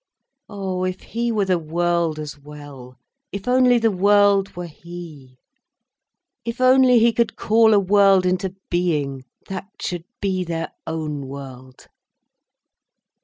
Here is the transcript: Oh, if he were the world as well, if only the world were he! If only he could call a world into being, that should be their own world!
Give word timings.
Oh, 0.49 0.83
if 0.83 1.01
he 1.01 1.31
were 1.31 1.45
the 1.45 1.59
world 1.59 2.17
as 2.17 2.35
well, 2.35 2.97
if 3.31 3.47
only 3.47 3.77
the 3.77 3.91
world 3.91 4.55
were 4.55 4.65
he! 4.65 5.37
If 6.43 6.59
only 6.59 6.97
he 6.97 7.13
could 7.13 7.35
call 7.35 7.71
a 7.75 7.79
world 7.79 8.25
into 8.25 8.55
being, 8.71 9.25
that 9.47 9.67
should 9.79 10.05
be 10.19 10.43
their 10.43 10.69
own 10.87 11.27
world! 11.27 11.85